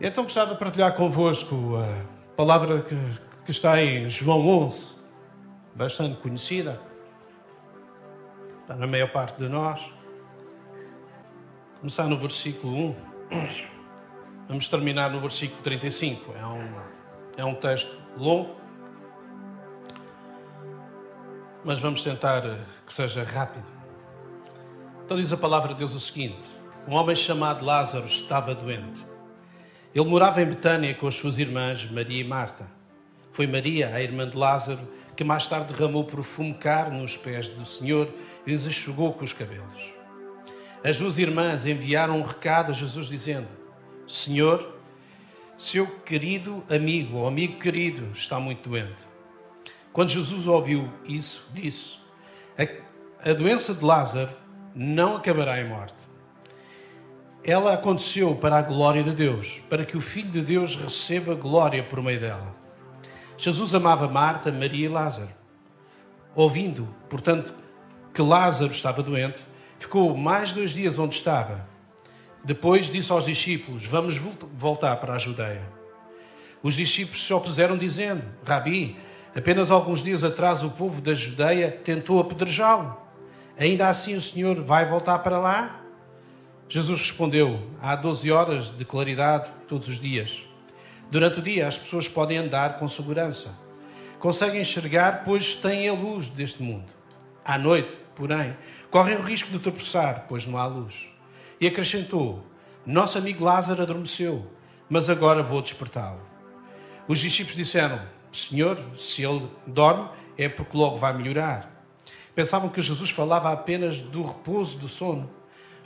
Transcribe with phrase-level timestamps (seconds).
[0.00, 2.96] Então gostava de partilhar convosco a palavra que,
[3.44, 4.92] que está em João 11,
[5.74, 6.80] bastante conhecida,
[8.62, 9.80] está na maior parte de nós.
[11.78, 12.96] Começar no versículo 1,
[14.48, 16.32] vamos terminar no versículo 35.
[16.32, 16.74] É um,
[17.36, 18.56] é um texto longo,
[21.64, 22.42] mas vamos tentar
[22.84, 23.64] que seja rápido.
[25.04, 26.48] Então diz a palavra de Deus o seguinte:
[26.88, 29.13] Um homem chamado Lázaro estava doente.
[29.94, 32.66] Ele morava em Betânia com as suas irmãs Maria e Marta.
[33.32, 34.80] Foi Maria, a irmã de Lázaro,
[35.14, 38.12] que mais tarde derramou perfume caro nos pés do Senhor
[38.44, 39.94] e os enxugou com os cabelos.
[40.82, 43.46] As duas irmãs enviaram um recado a Jesus dizendo:
[44.06, 44.76] Senhor,
[45.56, 49.14] seu querido amigo ou amigo querido está muito doente.
[49.92, 51.92] Quando Jesus ouviu isso, disse:
[52.58, 54.32] A, a doença de Lázaro
[54.74, 56.03] não acabará em morte
[57.44, 61.82] ela aconteceu para a glória de Deus, para que o Filho de Deus receba glória
[61.82, 62.54] por meio dela.
[63.36, 65.28] Jesus amava Marta, Maria e Lázaro.
[66.34, 67.52] Ouvindo, portanto,
[68.14, 69.44] que Lázaro estava doente,
[69.78, 71.68] ficou mais dois dias onde estava.
[72.42, 75.62] Depois disse aos discípulos: Vamos voltar para a Judeia.
[76.62, 78.96] Os discípulos se opuseram, dizendo: Rabi,
[79.36, 82.96] apenas alguns dias atrás o povo da Judeia tentou apedrejá-lo.
[83.58, 85.83] Ainda assim o Senhor vai voltar para lá?
[86.68, 90.42] Jesus respondeu: Há 12 horas de claridade todos os dias.
[91.10, 93.54] Durante o dia, as pessoas podem andar com segurança.
[94.18, 96.90] Conseguem enxergar, pois têm a luz deste mundo.
[97.44, 98.56] À noite, porém,
[98.90, 100.94] correm o risco de tropeçar, pois não há luz.
[101.60, 102.42] E acrescentou:
[102.86, 104.50] Nosso amigo Lázaro adormeceu,
[104.88, 106.20] mas agora vou despertá-lo.
[107.06, 108.00] Os discípulos disseram:
[108.32, 111.70] Senhor, se ele dorme, é porque logo vai melhorar.
[112.34, 115.30] Pensavam que Jesus falava apenas do repouso do sono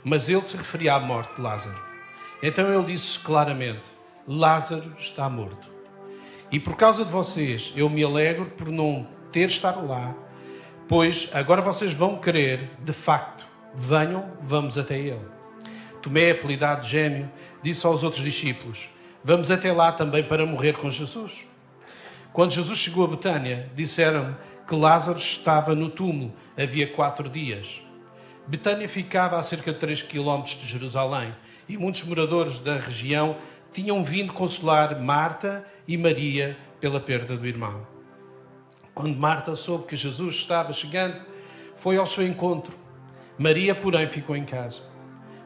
[0.03, 1.79] mas ele se referia à morte de Lázaro.
[2.41, 3.83] Então ele disse claramente:
[4.27, 5.69] Lázaro está morto.
[6.51, 10.15] E por causa de vocês, eu me alegro por não ter estado lá,
[10.87, 13.45] pois agora vocês vão querer, de facto,
[13.75, 15.25] venham, vamos até ele.
[16.01, 17.29] Tomé, apelidado gêmeo,
[17.61, 18.89] disse aos outros discípulos:
[19.23, 21.45] Vamos até lá também para morrer com Jesus.
[22.31, 27.81] Quando Jesus chegou a Betânia, disseram que Lázaro estava no túmulo havia quatro dias.
[28.49, 31.35] Betânia ficava a cerca de 3 quilómetros de Jerusalém
[31.67, 33.37] e muitos moradores da região
[33.71, 37.85] tinham vindo consolar Marta e Maria pela perda do irmão.
[38.95, 41.21] Quando Marta soube que Jesus estava chegando,
[41.77, 42.75] foi ao seu encontro.
[43.37, 44.81] Maria, porém, ficou em casa.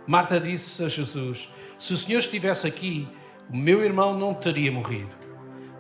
[0.08, 3.06] Marta disse a Jesus: Se o Senhor estivesse aqui,
[3.50, 5.14] o meu irmão não teria morrido.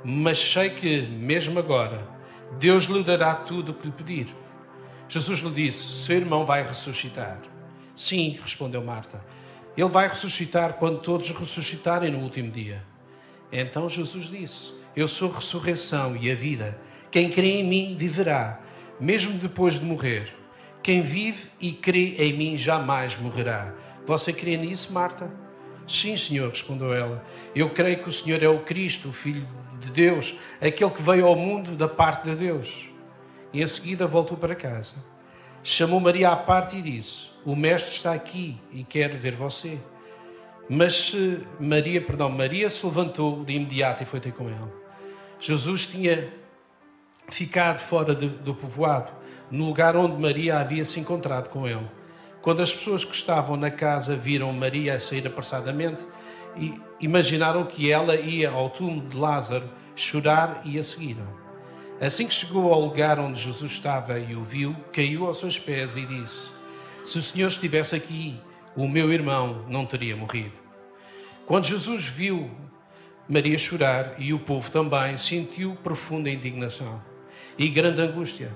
[0.03, 2.06] Mas sei que, mesmo agora,
[2.59, 4.43] Deus lhe dará tudo o que lhe pedir.
[5.13, 7.38] Jesus lhe disse: Seu irmão vai ressuscitar.
[7.96, 9.24] Sim, respondeu Marta.
[9.78, 12.84] Ele vai ressuscitar quando todos ressuscitarem no último dia.
[13.51, 16.79] Então Jesus disse: Eu sou a ressurreição e a vida.
[17.12, 18.59] Quem crê em mim viverá,
[19.00, 20.34] mesmo depois de morrer.
[20.81, 23.72] Quem vive e crê em mim jamais morrerá.
[24.07, 25.31] Você crê nisso, Marta?
[25.88, 27.24] Sim, Senhor, respondeu ela.
[27.56, 29.47] Eu creio que o Senhor é o Cristo, o Filho
[29.80, 32.93] de Deus, aquele que veio ao mundo da parte de Deus
[33.53, 34.94] e em seguida voltou para casa.
[35.64, 39.78] Chamou Maria à parte e disse: O mestre está aqui e quer ver você.
[40.69, 41.14] Mas
[41.59, 44.72] Maria, perdão, Maria se levantou de imediato e foi ter com ele.
[45.40, 46.34] Jesus tinha
[47.30, 49.12] ficado fora de, do povoado,
[49.52, 51.88] no lugar onde Maria havia se encontrado com ele.
[52.42, 56.06] Quando as pessoas que estavam na casa viram Maria sair apressadamente,
[57.00, 61.43] imaginaram que ela ia ao túmulo de Lázaro chorar e a seguiram.
[62.06, 65.96] Assim que chegou ao lugar onde Jesus estava e o viu, caiu aos seus pés
[65.96, 66.50] e disse:
[67.06, 68.38] Se o Senhor estivesse aqui,
[68.75, 70.52] o meu irmão não teria morrido.
[71.46, 72.52] Quando Jesus viu
[73.25, 77.02] Maria chorar e o povo também, sentiu profunda indignação
[77.58, 78.52] e grande angústia.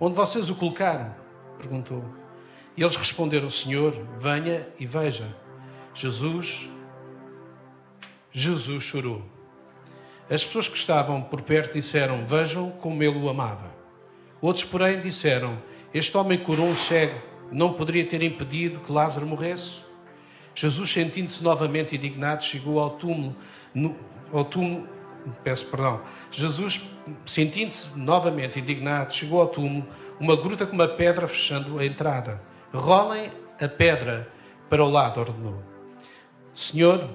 [0.00, 1.14] Onde vocês o colocaram?
[1.58, 2.02] perguntou.
[2.78, 5.36] E eles responderam: Senhor, venha e veja.
[5.94, 6.66] Jesus,
[8.32, 9.35] Jesus chorou.
[10.28, 13.70] As pessoas que estavam por perto disseram: Vejam como ele o amava.
[14.40, 15.58] Outros, porém, disseram:
[15.94, 17.20] Este homem curou um cego,
[17.52, 19.74] não poderia ter impedido que Lázaro morresse?
[20.54, 23.36] Jesus, sentindo-se novamente indignado, chegou ao túmulo,
[23.72, 23.94] no,
[24.32, 24.88] ao túmulo,
[25.44, 26.00] peço perdão.
[26.32, 26.80] Jesus,
[27.24, 29.86] sentindo-se novamente indignado, chegou ao túmulo,
[30.18, 32.42] uma gruta com uma pedra fechando a entrada.
[32.72, 33.30] Rolem
[33.60, 34.28] a pedra
[34.68, 35.62] para o lado, ordenou.
[36.52, 37.08] Senhor,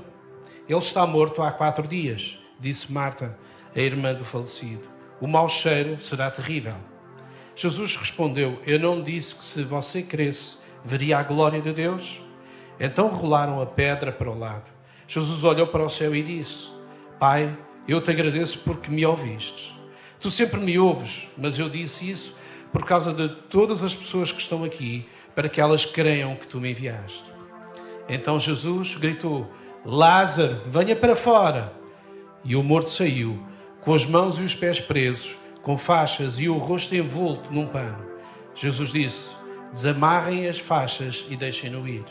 [0.70, 3.36] ele está morto há quatro dias disse Marta,
[3.76, 4.88] a irmã do falecido.
[5.20, 6.76] O mau cheiro será terrível.
[7.56, 10.56] Jesus respondeu: Eu não disse que se você cresce,
[10.86, 12.22] veria a glória de Deus?
[12.80, 14.70] Então rolaram a pedra para o lado.
[15.08, 16.68] Jesus olhou para o céu e disse:
[17.20, 17.56] Pai,
[17.88, 19.76] eu te agradeço porque me ouviste.
[20.20, 22.36] Tu sempre me ouves, mas eu disse isso
[22.72, 25.06] por causa de todas as pessoas que estão aqui,
[25.36, 27.32] para que elas creiam que tu me enviaste.
[28.08, 29.52] Então Jesus gritou:
[29.84, 31.81] Lázaro, venha para fora.
[32.44, 33.40] E o morto saiu,
[33.82, 38.06] com as mãos e os pés presos, com faixas e o rosto envolto num pano.
[38.56, 39.36] Jesus disse:
[39.72, 42.06] Desamarrem as faixas e deixem-no ir.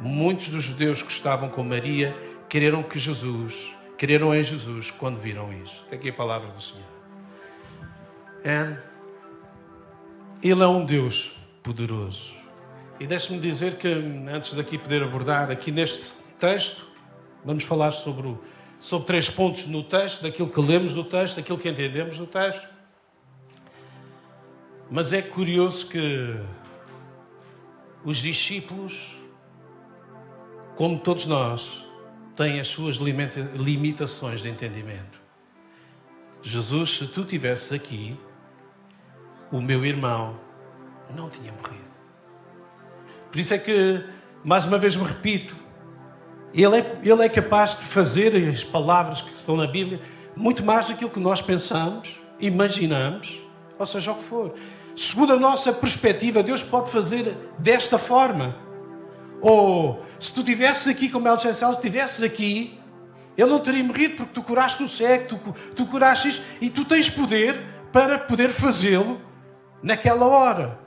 [0.00, 2.16] Muitos dos judeus que estavam com Maria
[2.48, 5.84] quereram que Jesus, quereram em Jesus quando viram isso.
[5.92, 6.82] Aqui a palavra do Senhor.
[8.44, 8.76] And
[10.42, 12.34] Ele é um Deus poderoso.
[12.98, 16.86] E deixe-me dizer que, antes daqui poder abordar, aqui neste texto,
[17.44, 18.40] vamos falar sobre, o,
[18.82, 22.68] sobre três pontos no texto, daquilo que lemos do texto, daquilo que entendemos do texto.
[24.90, 26.36] Mas é curioso que
[28.04, 29.16] os discípulos,
[30.74, 31.86] como todos nós,
[32.34, 35.22] têm as suas limitações de entendimento.
[36.42, 38.18] Jesus, se tu estivesses aqui,
[39.52, 40.40] o meu irmão
[41.14, 41.92] não tinha morrido.
[43.30, 44.04] Por isso é que,
[44.42, 45.61] mais uma vez me repito,
[46.54, 50.00] ele é, ele é capaz de fazer as palavras que estão na Bíblia
[50.36, 53.40] muito mais do que nós pensamos, imaginamos,
[53.78, 54.54] ou seja o que for.
[54.96, 58.56] Segundo a nossa perspectiva, Deus pode fazer desta forma.
[59.40, 62.78] Ou se tu estivesses aqui, como Elsa Celso, estivesses aqui,
[63.36, 66.84] ele não teria morrido porque tu curaste o cego, tu, tu curaste isto, e tu
[66.84, 67.58] tens poder
[67.92, 69.20] para poder fazê-lo
[69.82, 70.78] naquela hora.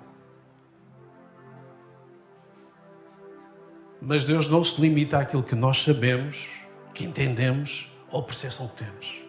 [4.07, 6.47] Mas Deus não se limita àquilo que nós sabemos,
[6.93, 9.25] que entendemos ou percepção que temos.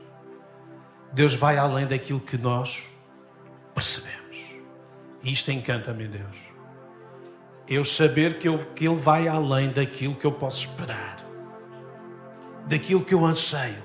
[1.14, 2.82] Deus vai além daquilo que nós
[3.74, 4.36] percebemos.
[5.22, 6.36] E isto encanta-me, Deus.
[7.66, 11.24] Eu saber que, eu, que Ele vai além daquilo que eu posso esperar,
[12.66, 13.82] daquilo que eu anseio,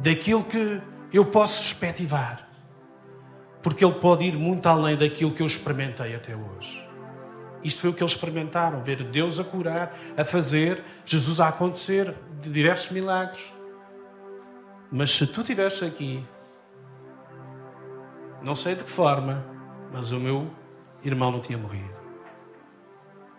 [0.00, 0.80] daquilo que
[1.12, 2.50] eu posso expectivar.
[3.62, 6.89] Porque Ele pode ir muito além daquilo que eu experimentei até hoje.
[7.62, 12.14] Isto foi o que eles experimentaram: ver Deus a curar, a fazer, Jesus a acontecer,
[12.40, 13.40] diversos milagres.
[14.90, 16.24] Mas se tu estivesse aqui,
[18.42, 19.44] não sei de que forma,
[19.92, 20.50] mas o meu
[21.04, 22.00] irmão não tinha morrido.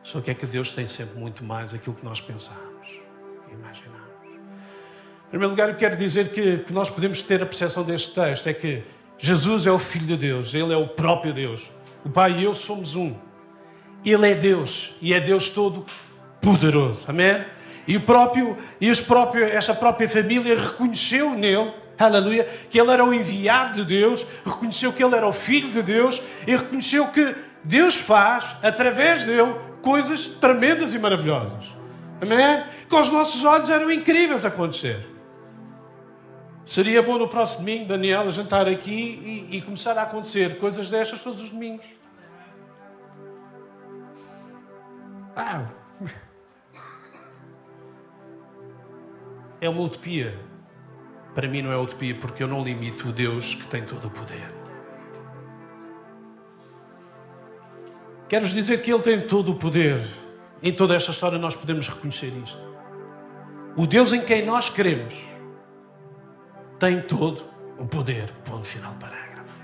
[0.03, 2.87] Só que é que Deus tem sempre muito mais aquilo que nós pensamos
[3.49, 4.01] e imaginamos.
[5.27, 8.47] Em primeiro lugar, eu quero dizer que, que nós podemos ter a percepção deste texto:
[8.47, 8.83] é que
[9.17, 11.69] Jesus é o Filho de Deus, Ele é o próprio Deus.
[12.03, 13.15] O Pai e eu somos um.
[14.03, 15.85] Ele é Deus e é Deus todo
[16.41, 17.05] poderoso.
[17.07, 17.45] Amém?
[17.87, 23.03] E o próprio, e os próprios, esta própria família reconheceu nele, aleluia, que ele era
[23.03, 27.35] o enviado de Deus, reconheceu que ele era o filho de Deus e reconheceu que
[27.63, 31.65] Deus faz, através dele, coisas tremendas e maravilhosas.
[32.21, 32.63] Amém?
[32.87, 35.07] Com os nossos olhos eram incríveis acontecer.
[36.65, 41.19] Seria bom no próximo domingo, Daniel, jantar aqui e, e começar a acontecer coisas destas
[41.21, 41.85] todos os domingos.
[45.35, 45.65] Ah,
[49.61, 50.37] é uma utopia.
[51.33, 54.11] Para mim não é utopia porque eu não limito o Deus que tem todo o
[54.11, 54.51] poder.
[58.27, 60.01] Quero-vos dizer que Ele tem todo o poder.
[60.63, 62.59] Em toda esta história nós podemos reconhecer isto.
[63.77, 65.13] O Deus em quem nós queremos
[66.79, 67.43] tem todo
[67.77, 68.31] o poder.
[68.43, 69.55] Ponto final parágrafo.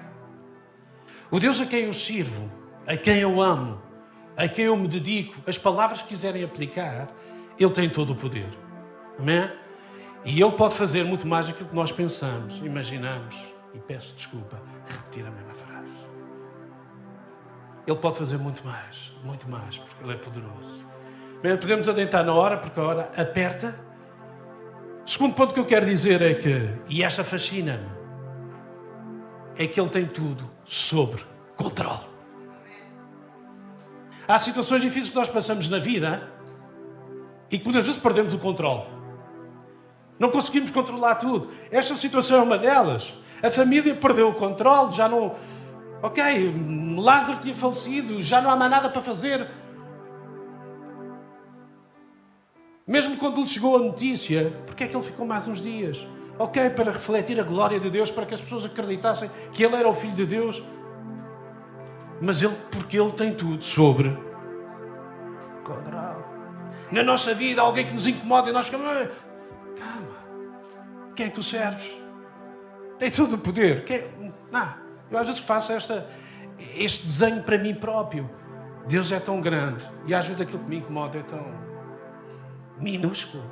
[1.30, 2.50] O Deus a quem eu sirvo,
[2.86, 3.82] a quem eu amo,
[4.38, 7.10] a quem eu me dedico, as palavras que quiserem aplicar,
[7.60, 8.48] Ele tem todo o poder.
[9.18, 9.52] Amém?
[10.24, 13.36] E Ele pode fazer muito mais do que nós pensamos, imaginamos.
[13.74, 16.08] E peço desculpa, repetir a mesma frase.
[17.88, 20.86] Ele pode fazer muito mais, muito mais, porque Ele é poderoso.
[21.42, 23.80] Bem, podemos adentrar na hora, porque a hora aperta.
[25.06, 27.88] Segundo ponto que eu quero dizer é que, e esta fascina-me,
[29.56, 31.24] é que Ele tem tudo sobre
[31.56, 32.17] controle.
[34.28, 36.30] Há situações difíceis que nós passamos na vida
[37.50, 38.84] e que muitas vezes perdemos o controle.
[40.20, 41.50] Não conseguimos controlar tudo.
[41.72, 43.14] Esta situação é uma delas.
[43.42, 45.36] A família perdeu o controle, já não.
[46.02, 46.24] Ok,
[46.98, 49.48] Lázaro tinha falecido, já não há mais nada para fazer.
[52.86, 55.98] Mesmo quando lhe chegou a notícia, porque é que ele ficou mais uns dias?
[56.40, 59.88] Ok, para refletir a glória de Deus, para que as pessoas acreditassem que ele era
[59.88, 60.62] o Filho de Deus.
[62.20, 64.18] Mas ele, porque ele tem tudo sobre.
[66.92, 68.88] Na nossa vida, alguém que nos incomoda e nós ficamos.
[69.78, 70.18] Calma.
[71.16, 71.92] Quem é que tu serves?
[72.98, 73.84] Tem todo o poder.
[73.86, 74.34] Quem...
[74.52, 74.74] Não.
[75.12, 76.08] Eu às vezes faço esta,
[76.76, 78.30] este desenho para mim próprio.
[78.88, 81.46] Deus é tão grande e às vezes aquilo que me incomoda é tão
[82.80, 83.44] minúsculo.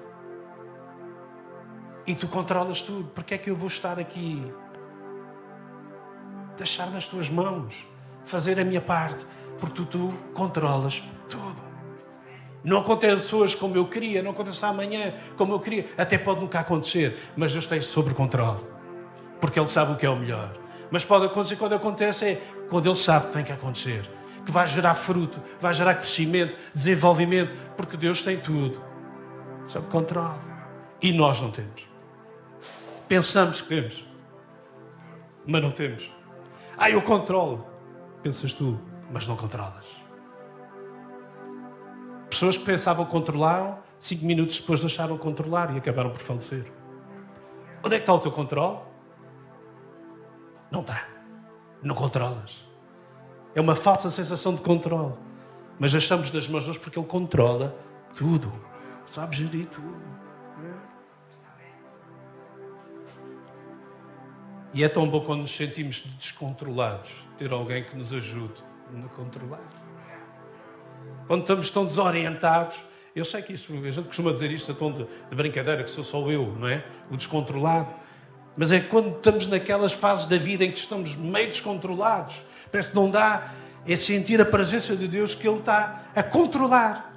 [2.07, 3.09] E tu controlas tudo.
[3.13, 4.51] Porque é que eu vou estar aqui?
[6.57, 7.75] Deixar nas tuas mãos.
[8.25, 9.25] Fazer a minha parte.
[9.59, 11.65] Porque tu, controlas tudo.
[12.63, 15.87] Não acontece hoje como eu queria, não acontece amanhã como eu queria.
[15.95, 18.59] Até pode nunca acontecer, mas Deus tem sobre controle.
[19.39, 20.51] Porque Ele sabe o que é o melhor.
[20.89, 24.09] Mas pode acontecer quando acontece, é quando Ele sabe que tem que acontecer.
[24.43, 28.81] Que vai gerar fruto, vai gerar crescimento, desenvolvimento, porque Deus tem tudo
[29.67, 30.37] sob controle.
[31.01, 31.87] E nós não temos.
[33.07, 34.05] Pensamos que temos,
[35.45, 36.11] mas não temos.
[36.75, 37.74] Ah, eu controlo.
[38.25, 38.75] Pensas tu,
[39.11, 39.85] mas não controlas.
[42.27, 46.65] Pessoas que pensavam controlaram, cinco minutos depois deixaram controlar e acabaram por falecer.
[47.83, 48.79] Onde é que está o teu controle?
[50.71, 51.07] Não está.
[51.83, 52.65] Não controlas.
[53.53, 55.13] É uma falsa sensação de controle.
[55.77, 57.77] Mas achamos das mãos de Deus porque Ele controla
[58.17, 58.51] tudo.
[59.05, 60.01] Sabe gerir tudo.
[64.75, 68.63] E é tão bom quando nos sentimos descontrolados, ter alguém que nos ajude
[69.03, 69.63] a controlar
[71.27, 72.77] quando estamos tão desorientados.
[73.15, 75.89] Eu sei que isso, a gente costuma dizer isto a tom de, de brincadeira, que
[75.89, 76.83] sou só eu, não é?
[77.09, 77.93] O descontrolado.
[78.57, 82.41] Mas é quando estamos naquelas fases da vida em que estamos meio descontrolados,
[82.71, 83.53] parece que não dá,
[83.87, 87.13] é sentir a presença de Deus que Ele está a controlar.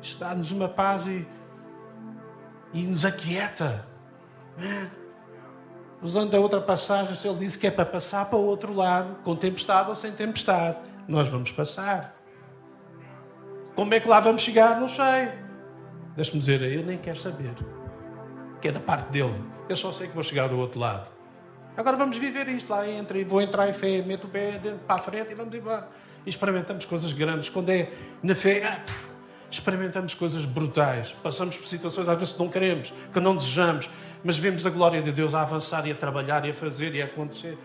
[0.00, 1.26] Está-nos uma paz e,
[2.72, 3.86] e nos aquieta.
[4.58, 4.99] É?
[6.02, 9.16] Usando a outra passagem, se Ele disse que é para passar para o outro lado,
[9.22, 12.16] com tempestade ou sem tempestade, nós vamos passar.
[13.74, 14.80] Como é que lá vamos chegar?
[14.80, 15.30] Não sei.
[16.16, 17.52] Deixa-me dizer, eu nem quero saber.
[18.60, 19.42] Que é da parte dele.
[19.68, 21.08] Eu só sei que vou chegar do outro lado.
[21.76, 24.96] Agora vamos viver isto lá entra e vou entrar em fé, meto o pé para
[24.96, 25.88] a frente e vamos embora.
[26.26, 27.48] E experimentamos coisas grandes.
[27.48, 27.90] Quando é
[28.22, 28.80] na fé, ah,
[29.50, 31.12] experimentamos coisas brutais.
[31.22, 33.90] Passamos por situações às vezes que não queremos, que não desejamos,
[34.22, 37.02] mas vemos a glória de Deus a avançar e a trabalhar e a fazer e
[37.02, 37.58] a acontecer.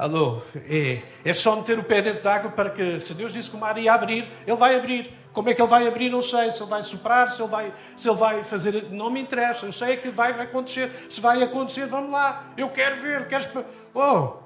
[0.00, 3.56] Alô, é, é só meter o pé dentro d'água para que, se Deus disse que
[3.56, 5.12] o mar ia abrir, Ele vai abrir.
[5.30, 6.50] Como é que Ele vai abrir, não sei.
[6.50, 8.90] Se Ele vai soprar, se Ele vai, se ele vai fazer.
[8.90, 9.66] Não me interessa.
[9.66, 10.90] Eu sei que vai acontecer.
[11.10, 12.50] Se vai acontecer, vamos lá.
[12.56, 13.28] Eu quero ver.
[13.28, 13.64] Quero...
[13.94, 14.38] Oh!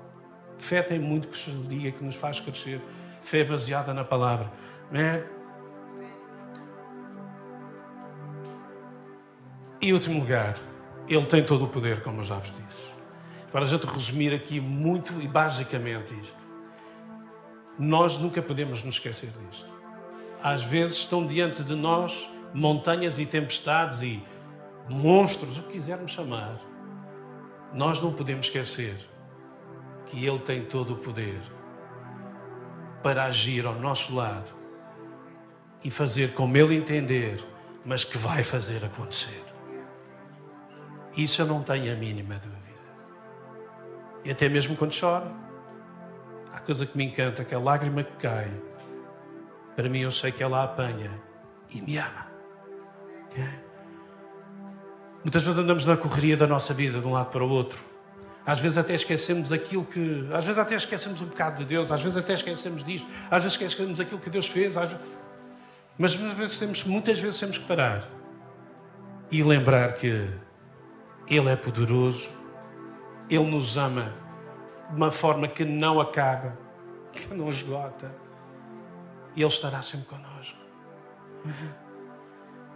[0.58, 2.80] Fé tem muito que se liga, que nos faz crescer.
[3.22, 4.50] Fé baseada na palavra.
[4.92, 5.22] É?
[9.84, 10.56] E, em último lugar,
[11.06, 12.84] Ele tem todo o poder, como eu já vos disse.
[13.52, 16.42] Para a gente resumir aqui muito e basicamente isto.
[17.78, 19.70] Nós nunca podemos nos esquecer disto.
[20.42, 24.22] Às vezes estão diante de nós montanhas e tempestades e
[24.88, 26.56] monstros, o que quisermos chamar.
[27.74, 28.96] Nós não podemos esquecer
[30.06, 31.42] que Ele tem todo o poder
[33.02, 34.50] para agir ao nosso lado
[35.84, 37.44] e fazer como Ele entender,
[37.84, 39.53] mas que vai fazer acontecer.
[41.16, 42.64] Isso eu não tenho a mínima dúvida.
[44.24, 45.30] E até mesmo quando choro.
[46.52, 48.48] Há coisa que me encanta, que a lágrima que cai,
[49.74, 51.10] para mim eu sei que ela apanha
[51.68, 52.28] e me ama.
[53.36, 53.48] É?
[55.24, 57.78] Muitas vezes andamos na correria da nossa vida, de um lado para o outro.
[58.46, 60.28] Às vezes até esquecemos aquilo que.
[60.32, 63.58] Às vezes até esquecemos um bocado de Deus, às vezes até esquecemos disto, às vezes
[63.58, 64.76] esquecemos aquilo que Deus fez.
[64.76, 64.94] Às...
[65.98, 68.06] Mas vezes, temos, muitas vezes temos que parar
[69.30, 70.28] e lembrar que
[71.28, 72.28] Ele é poderoso
[73.28, 74.12] ele nos ama
[74.90, 76.56] de uma forma que não acaba,
[77.12, 78.14] que não esgota.
[79.34, 80.58] E Ele estará sempre connosco.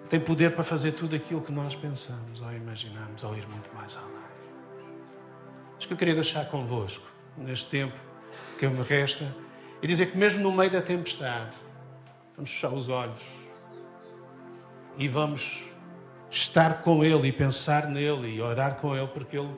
[0.09, 3.97] Tem poder para fazer tudo aquilo que nós pensamos ou imaginamos, ou ir muito mais
[3.97, 4.29] além.
[5.77, 7.95] Acho que eu queria deixar convosco, neste tempo
[8.59, 9.33] que me resta,
[9.81, 11.55] e dizer que mesmo no meio da tempestade,
[12.35, 13.23] vamos fechar os olhos
[14.97, 15.63] e vamos
[16.31, 19.55] estar com Ele e pensar nele e orar com Ele, porque Ele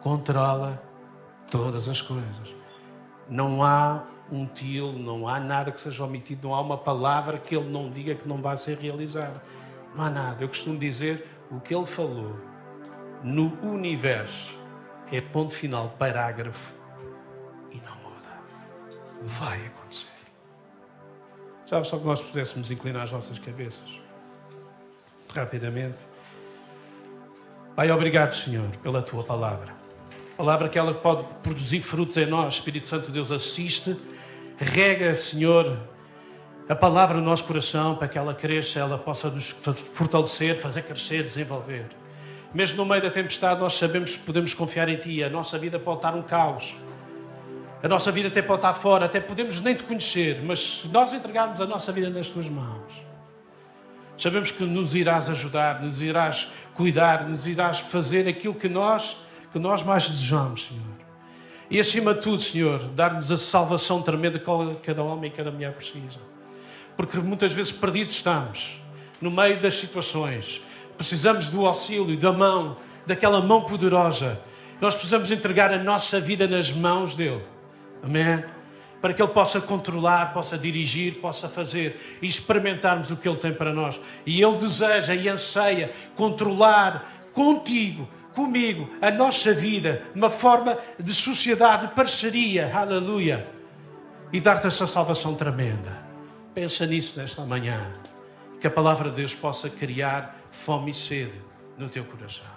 [0.00, 0.82] controla
[1.50, 2.54] todas as coisas.
[3.28, 7.56] Não há um til, não há nada que seja omitido, não há uma palavra que
[7.56, 9.42] ele não diga que não vai ser realizada.
[9.94, 10.44] Não há nada.
[10.44, 12.36] Eu costumo dizer o que ele falou
[13.22, 14.54] no universo
[15.10, 16.74] é ponto final, parágrafo
[17.70, 18.28] e não muda.
[19.22, 20.08] Vai acontecer.
[21.66, 24.03] Já só que nós pudéssemos inclinar as nossas cabeças
[25.34, 25.98] rapidamente.
[27.76, 29.84] Pai, obrigado, Senhor, pela tua palavra
[30.36, 32.54] palavra que ela pode produzir frutos em nós.
[32.54, 33.96] Espírito Santo Deus assiste,
[34.58, 35.78] rega, Senhor,
[36.68, 39.50] a palavra no nosso coração para que ela cresça, ela possa nos
[39.94, 41.86] fortalecer, fazer crescer, desenvolver.
[42.52, 45.24] Mesmo no meio da tempestade, nós sabemos que podemos confiar em Ti.
[45.24, 46.74] A nossa vida pode estar um caos.
[47.82, 51.12] A nossa vida até pode estar fora, até podemos nem te conhecer, mas se nós
[51.12, 52.90] entregarmos a nossa vida nas Tuas mãos,
[54.16, 59.16] Sabemos que nos irás ajudar, nos irás cuidar, nos irás fazer aquilo que nós,
[59.52, 60.94] que nós mais desejamos, Senhor.
[61.70, 64.46] E acima de tudo, Senhor, dar-nos a salvação tremenda que
[64.82, 66.20] cada homem e cada mulher precisa.
[66.96, 68.78] Porque muitas vezes perdidos estamos,
[69.20, 70.60] no meio das situações.
[70.96, 74.40] Precisamos do auxílio, da mão, daquela mão poderosa.
[74.80, 77.42] Nós precisamos entregar a nossa vida nas mãos dele.
[78.02, 78.44] Amém?
[79.04, 83.52] Para que ele possa controlar, possa dirigir, possa fazer e experimentarmos o que ele tem
[83.52, 84.00] para nós.
[84.24, 91.88] E ele deseja e anseia controlar contigo, comigo, a nossa vida, uma forma de sociedade,
[91.88, 92.74] de parceria.
[92.74, 93.46] Aleluia.
[94.32, 96.02] E dar-te essa salvação tremenda.
[96.54, 97.92] Pensa nisso nesta manhã.
[98.58, 101.38] Que a palavra de Deus possa criar fome e sede
[101.76, 102.53] no teu coração.